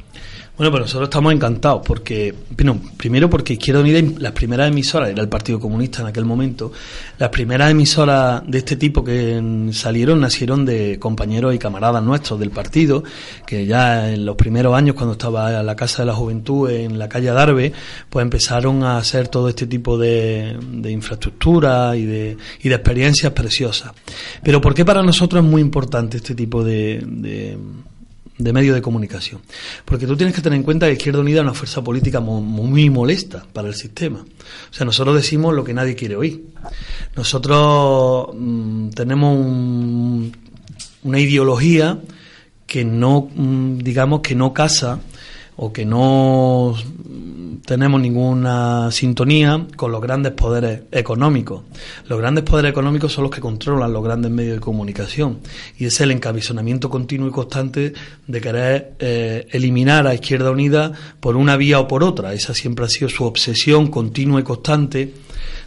[0.55, 5.23] Bueno, pues nosotros estamos encantados porque, bueno, primero porque Izquierda Unida, las primeras emisoras, era
[5.23, 6.73] el Partido Comunista en aquel momento,
[7.19, 12.51] las primeras emisoras de este tipo que salieron nacieron de compañeros y camaradas nuestros del
[12.51, 13.03] partido,
[13.47, 16.99] que ya en los primeros años, cuando estaba en la Casa de la Juventud en
[16.99, 17.73] la calle Darbe,
[18.11, 23.33] pues empezaron a hacer todo este tipo de, de infraestructura y de, y de experiencias
[23.33, 23.93] preciosas.
[24.43, 27.57] Pero ¿por qué para nosotros es muy importante este tipo de de
[28.51, 29.43] medio de comunicación.
[29.85, 32.89] Porque tú tienes que tener en cuenta que Izquierda Unida es una fuerza política muy,
[32.89, 34.21] molesta para el sistema.
[34.21, 36.47] O sea, nosotros decimos lo que nadie quiere oír.
[37.15, 40.33] Nosotros mm, tenemos
[41.03, 42.01] una ideología
[42.67, 45.01] que no, mm, digamos, que no casa
[45.57, 46.75] o que no
[47.65, 51.63] tenemos ninguna sintonía con los grandes poderes económicos.
[52.09, 55.39] Los grandes poderes económicos son los que controlan los grandes medios de comunicación
[55.79, 57.93] y es el encabezonamiento continuo y constante
[58.27, 62.33] de querer eh, eliminar a Izquierda Unida por una vía o por otra.
[62.35, 65.15] Esa siempre ha sido su obsesión continua y constante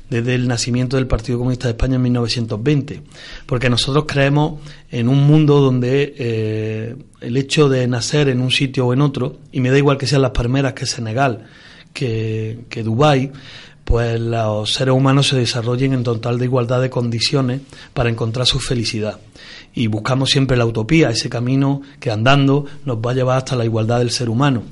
[0.10, 3.02] desde el nacimiento del Partido Comunista de España en 1920,
[3.46, 8.86] porque nosotros creemos en un mundo donde eh, el hecho de nacer en un sitio
[8.86, 11.48] o en otro, y me da igual que sean las palmeras que Senegal,
[11.96, 13.32] que, que Dubái,
[13.86, 17.62] pues los seres humanos se desarrollen en total de igualdad de condiciones
[17.94, 19.20] para encontrar su felicidad.
[19.74, 23.64] Y buscamos siempre la utopía, ese camino que andando nos va a llevar hasta la
[23.64, 24.64] igualdad del ser humano.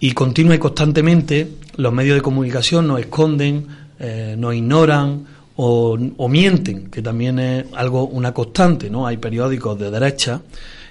[0.00, 3.66] Y continua y constantemente los medios de comunicación nos esconden,
[4.00, 9.06] eh, nos ignoran o, o, mienten, que también es algo, una constante, ¿no?
[9.06, 10.40] Hay periódicos de derecha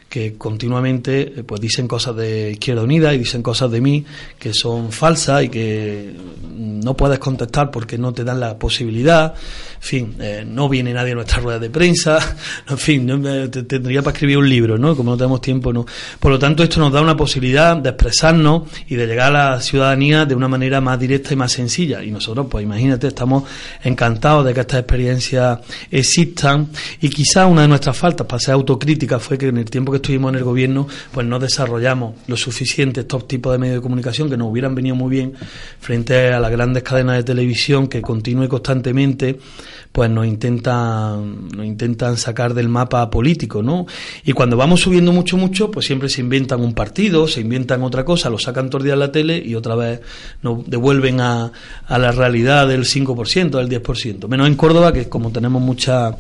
[0.10, 4.06] que continuamente eh, pues dicen cosas de Izquierda Unida y dicen cosas de mí
[4.39, 6.13] que son falsas y que
[6.58, 9.34] no puedes contestar porque no te dan la posibilidad.
[9.76, 12.20] En fin, eh, no viene nadie a nuestra rueda de prensa.
[12.70, 14.96] En fin, no, tendría para escribir un libro, ¿no?
[14.96, 15.86] Como no tenemos tiempo, ¿no?
[16.20, 19.62] Por lo tanto, esto nos da una posibilidad de expresarnos y de llegar a la
[19.62, 22.04] ciudadanía de una manera más directa y más sencilla.
[22.04, 23.43] Y nosotros, pues imagínate, estamos
[23.84, 25.60] encantados de que estas experiencias
[25.91, 26.70] existan.
[27.02, 29.97] Y quizá una de nuestras faltas para ser autocrítica fue que en el tiempo que
[29.98, 34.30] estuvimos en el gobierno, pues no desarrollamos lo suficiente estos tipos de medios de comunicación
[34.30, 35.34] que nos hubieran venido muy bien
[35.80, 39.40] frente a las grandes cadenas de televisión que continúe constantemente
[39.98, 43.88] pues nos intentan nos intentan sacar del mapa político, ¿no?
[44.24, 48.06] Y cuando vamos subiendo mucho mucho, pues siempre se inventan un partido, se inventan otra
[48.06, 50.02] cosa, lo sacan los días a la tele y otra vez
[50.44, 51.52] nos devuelven a,
[51.88, 54.28] a la realidad del 5%, del 10%.
[54.28, 56.16] Menos en Córdoba que como tenemos mucha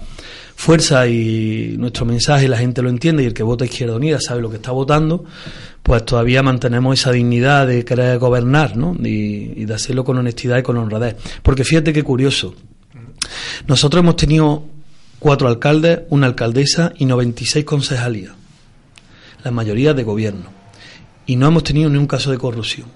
[0.57, 4.41] fuerza y nuestro mensaje la gente lo entiende y el que vota Izquierda Unida sabe
[4.41, 5.23] lo que está votando,
[5.83, 8.95] pues todavía mantenemos esa dignidad de querer gobernar ¿no?
[8.99, 11.15] y, de hacerlo con honestidad y con honradez.
[11.43, 12.55] Porque fíjate qué curioso,
[13.67, 14.65] nosotros hemos tenido
[15.19, 18.33] cuatro alcaldes, una alcaldesa y 96 concejalías,
[19.43, 20.49] la mayoría de gobierno,
[21.27, 22.87] y no hemos tenido ni un caso de corrupción,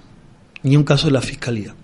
[0.64, 1.76] ni un caso de la Fiscalía.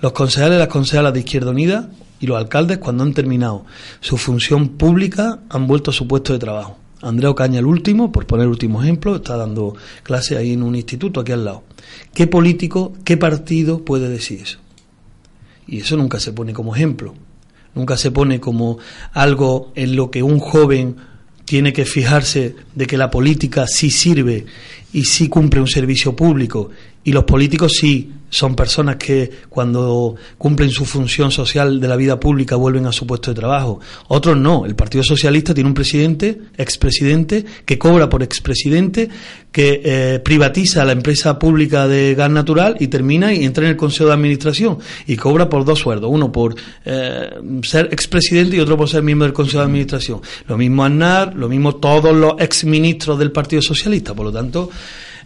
[0.00, 3.64] Los concejales las concejalas de Izquierda Unida Y los alcaldes, cuando han terminado
[4.00, 6.78] su función pública, han vuelto a su puesto de trabajo.
[7.02, 11.20] Andrea Ocaña, el último, por poner último ejemplo, está dando clase ahí en un instituto
[11.20, 11.62] aquí al lado.
[12.14, 14.58] ¿Qué político, qué partido puede decir eso?
[15.66, 17.14] Y eso nunca se pone como ejemplo.
[17.74, 18.78] Nunca se pone como
[19.12, 20.96] algo en lo que un joven
[21.44, 24.46] tiene que fijarse de que la política sí sirve
[24.92, 26.70] y sí cumple un servicio público
[27.04, 32.18] y los políticos sí son personas que cuando cumplen su función social de la vida
[32.18, 33.80] pública vuelven a su puesto de trabajo.
[34.08, 34.66] Otros no.
[34.66, 39.08] El Partido Socialista tiene un presidente, expresidente, que cobra por expresidente,
[39.52, 43.76] que eh, privatiza la empresa pública de gas natural y termina y entra en el
[43.76, 47.30] Consejo de Administración y cobra por dos sueldos, uno por eh,
[47.62, 50.20] ser expresidente y otro por ser miembro del Consejo de Administración.
[50.46, 54.14] Lo mismo Aznar, lo mismo todos los exministros del Partido Socialista.
[54.14, 54.70] Por lo tanto,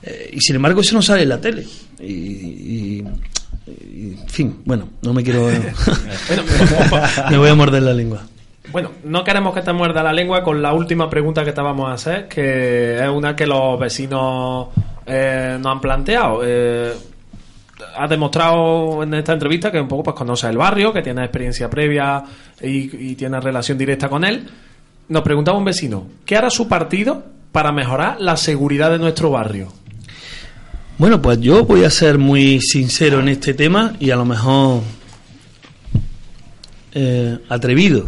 [0.02, 1.66] eh, y sin embargo eso no sale en la tele.
[2.00, 5.48] Y, en fin, bueno, no me quiero...
[7.30, 8.22] me voy a morder la lengua.
[8.72, 11.88] Bueno, no queremos que te muerda la lengua con la última pregunta que te vamos
[11.88, 14.68] a hacer, que es una que los vecinos
[15.06, 16.42] eh, nos han planteado.
[16.44, 16.92] Eh,
[17.96, 21.68] ha demostrado en esta entrevista que un poco pues conoce el barrio, que tiene experiencia
[21.68, 22.22] previa
[22.62, 24.48] y, y tiene relación directa con él.
[25.08, 29.79] Nos preguntaba un vecino, ¿qué hará su partido para mejorar la seguridad de nuestro barrio?
[31.00, 34.82] Bueno, pues yo voy a ser muy sincero en este tema y a lo mejor
[36.92, 38.04] eh, atrevido.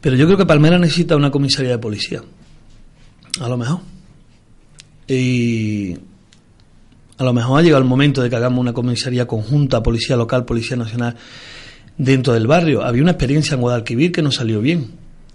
[0.00, 2.22] Pero yo creo que Palmera necesita una comisaría de policía.
[3.42, 3.80] A lo mejor.
[5.06, 5.98] Y
[7.18, 10.46] a lo mejor ha llegado el momento de que hagamos una comisaría conjunta, policía local,
[10.46, 11.16] policía nacional,
[11.98, 12.82] dentro del barrio.
[12.82, 14.92] Había una experiencia en Guadalquivir que no salió bien.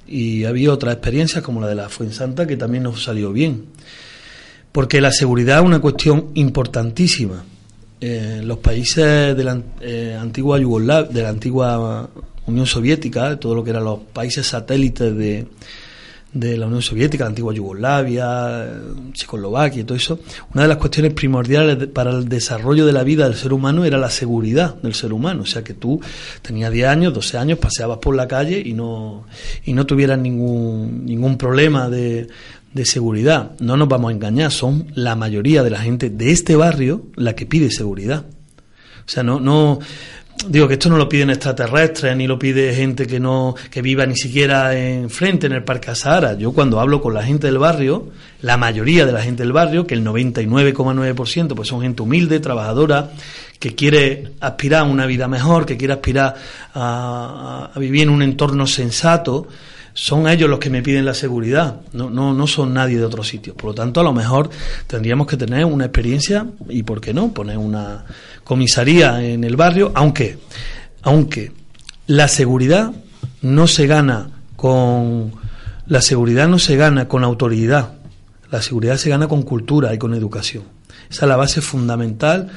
[0.08, 3.66] Y había otras experiencias como la de la Fuensanta que también nos salió bien
[4.76, 7.46] porque la seguridad es una cuestión importantísima.
[8.02, 12.10] Eh, los países de la eh, antigua Yugoslavia, de la antigua
[12.46, 15.48] Unión Soviética, todo lo que eran los países satélites de,
[16.34, 18.68] de la Unión Soviética, la antigua Yugoslavia,
[19.14, 20.20] Checoslovaquia y todo eso,
[20.54, 23.98] una de las cuestiones primordiales para el desarrollo de la vida del ser humano era
[23.98, 25.44] la seguridad del ser humano.
[25.44, 26.02] O sea, que tú
[26.42, 29.24] tenías 10 años, 12 años, paseabas por la calle y no,
[29.64, 32.28] y no tuvieras ningún, ningún problema de,
[32.76, 33.52] de seguridad.
[33.60, 37.34] No nos vamos a engañar, son la mayoría de la gente de este barrio la
[37.34, 38.26] que pide seguridad.
[38.28, 39.80] O sea, no, no,
[40.50, 44.06] digo que esto no lo piden extraterrestres ni lo pide gente que no que viva
[44.06, 46.34] ni siquiera enfrente en el Parque Sahara.
[46.34, 48.10] Yo cuando hablo con la gente del barrio,
[48.42, 53.12] la mayoría de la gente del barrio, que el 99,9% pues son gente humilde, trabajadora,
[53.58, 56.36] que quiere aspirar a una vida mejor, que quiere aspirar
[56.74, 59.48] a, a vivir en un entorno sensato,
[59.96, 63.24] son ellos los que me piden la seguridad, no, no, no son nadie de otro
[63.24, 63.56] sitio.
[63.56, 64.50] Por lo tanto, a lo mejor
[64.88, 68.04] tendríamos que tener una experiencia y, ¿por qué no?, poner una
[68.44, 70.38] comisaría en el barrio, aunque,
[71.02, 71.54] aunque
[72.08, 72.92] la seguridad
[73.42, 75.32] no se gana con
[75.88, 77.94] la seguridad no se gana con autoridad,
[78.52, 80.64] la seguridad se gana con cultura y con educación.
[81.10, 82.50] Esa es la base fundamental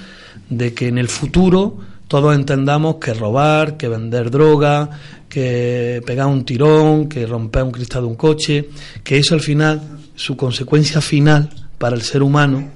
[0.49, 4.91] de que en el futuro todos entendamos que robar, que vender droga,
[5.29, 8.71] que pegar un tirón, que romper un cristal de un coche,
[9.05, 12.73] que eso al final, su consecuencia final para el ser humano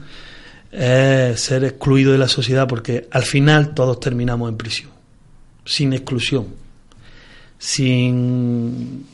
[0.70, 4.90] es ser excluido de la sociedad porque al final todos terminamos en prisión,
[5.64, 6.46] sin exclusión,
[7.58, 9.06] sin,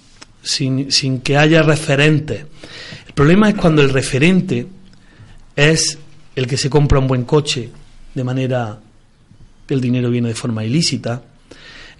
[0.43, 2.45] sin, sin que haya referentes.
[3.07, 4.67] El problema es cuando el referente
[5.55, 5.97] es
[6.35, 7.71] el que se compra un buen coche
[8.15, 8.81] de manera
[9.75, 11.23] el dinero viene de forma ilícita,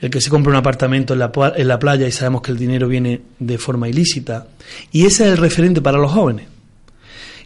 [0.01, 2.59] el que se compra un apartamento en la, en la playa y sabemos que el
[2.59, 4.47] dinero viene de forma ilícita,
[4.93, 6.47] y ese es el referente para los jóvenes.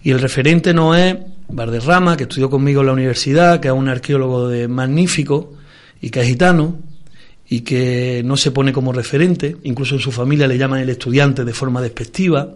[0.02, 1.16] Y el referente no es
[1.48, 5.54] Barderrama, que estudió conmigo en la universidad, que es un arqueólogo de magnífico
[6.00, 6.78] y que es gitano,
[7.48, 11.44] y que no se pone como referente, incluso en su familia le llaman el estudiante
[11.44, 12.54] de forma despectiva,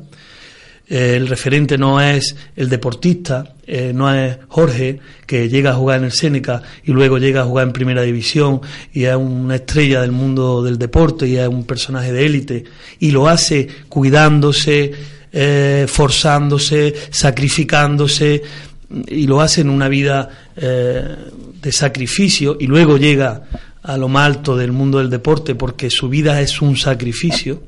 [0.89, 6.05] el referente no es el deportista, eh, no es Jorge, que llega a jugar en
[6.05, 8.61] el Seneca y luego llega a jugar en Primera División
[8.93, 12.65] y es una estrella del mundo del deporte y es un personaje de élite.
[13.01, 14.93] Y lo hace cuidándose,
[15.33, 18.43] eh, forzándose, sacrificándose
[19.09, 21.17] y lo hace en una vida eh,
[21.61, 23.43] de sacrificio y luego llega
[23.83, 27.61] a lo más alto del mundo del deporte porque su vida es un sacrificio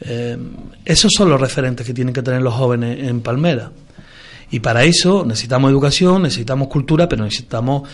[0.00, 0.36] eh,
[0.84, 3.72] esos son los referentes que tienen que tener los jóvenes en Palmera.
[4.50, 7.88] Y para eso necesitamos educación, necesitamos cultura, pero necesitamos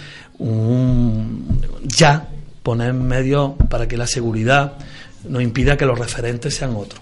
[1.82, 2.28] ya
[2.62, 4.74] poner medios para que la seguridad
[5.28, 7.00] nos impida que los referentes sean otros.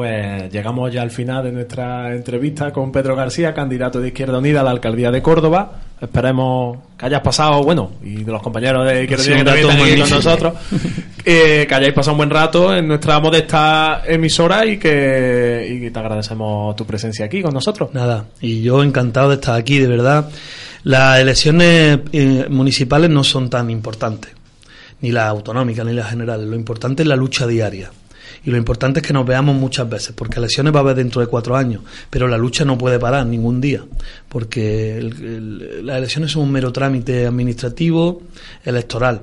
[0.00, 4.62] Pues llegamos ya al final de nuestra entrevista con Pedro García, candidato de Izquierda Unida
[4.62, 5.72] a la alcaldía de Córdoba.
[6.00, 9.60] Esperemos que hayas pasado, bueno, y de los compañeros de Quiero Sí, decir un que
[9.60, 10.54] están aquí con nosotros,
[11.22, 15.90] eh, que hayáis pasado un buen rato en nuestra modesta emisora y que, y que
[15.90, 17.90] te agradecemos tu presencia aquí con nosotros.
[17.92, 20.30] Nada, y yo encantado de estar aquí, de verdad.
[20.82, 24.32] Las elecciones eh, municipales no son tan importantes,
[25.02, 26.46] ni las autonómicas ni las generales.
[26.48, 27.90] Lo importante es la lucha diaria.
[28.44, 31.20] Y lo importante es que nos veamos muchas veces, porque elecciones va a haber dentro
[31.20, 33.84] de cuatro años, pero la lucha no puede parar ningún día,
[34.28, 34.98] porque
[35.82, 38.22] las elecciones son un mero trámite administrativo,
[38.64, 39.22] electoral,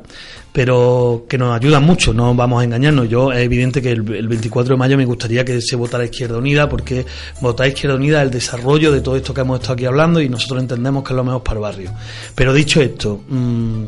[0.52, 3.10] pero que nos ayudan mucho, no vamos a engañarnos.
[3.10, 6.38] Yo es evidente que el, el 24 de mayo me gustaría que se votara Izquierda
[6.38, 7.06] Unida, porque
[7.42, 10.30] votar Izquierda Unida es el desarrollo de todo esto que hemos estado aquí hablando y
[10.30, 11.92] nosotros entendemos que es lo mejor para el barrio.
[12.36, 13.84] Pero dicho esto, mm,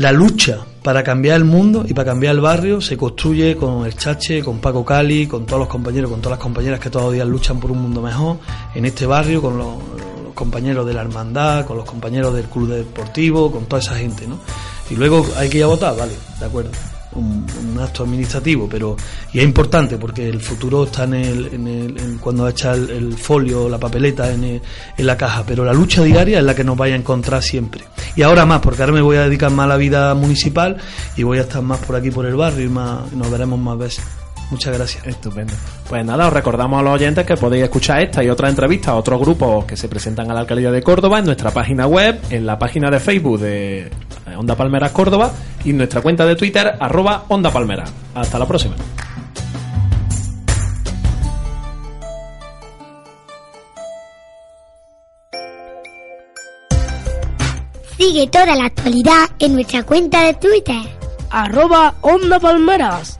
[0.00, 3.94] la lucha para cambiar el mundo y para cambiar el barrio se construye con el
[3.94, 7.12] Chache, con Paco Cali, con todos los compañeros, con todas las compañeras que todos los
[7.12, 8.38] días luchan por un mundo mejor
[8.74, 9.74] en este barrio, con los,
[10.34, 14.38] compañeros de la hermandad, con los compañeros del club deportivo, con toda esa gente, ¿no?
[14.88, 16.70] Y luego hay que ir a votar, vale, de acuerdo.
[17.12, 17.44] Un,
[17.80, 18.94] acto administrativo, pero
[19.32, 22.88] y es importante porque el futuro está en el, en el en cuando echa el,
[22.90, 24.62] el folio, la papeleta en, el-
[24.96, 27.82] en la caja, pero la lucha diaria es la que nos vaya a encontrar siempre.
[28.16, 30.76] Y ahora más, porque ahora me voy a dedicar más a la vida municipal
[31.16, 33.58] y voy a estar más por aquí por el barrio y más y nos veremos
[33.58, 34.04] más veces.
[34.50, 35.06] Muchas gracias.
[35.06, 35.54] Estupendo.
[35.88, 38.96] Pues nada, os recordamos a los oyentes que podéis escuchar esta y otras entrevistas a
[38.96, 42.46] otros grupos que se presentan a la alcaldía de Córdoba en nuestra página web, en
[42.46, 43.90] la página de Facebook de eh,
[44.36, 45.32] Onda Palmeras Córdoba
[45.64, 47.92] y en nuestra cuenta de Twitter, arroba Onda Palmeras.
[48.14, 48.74] Hasta la próxima.
[57.96, 60.82] Sigue toda la actualidad en nuestra cuenta de Twitter.
[61.30, 63.19] Arroba Onda Palmeras.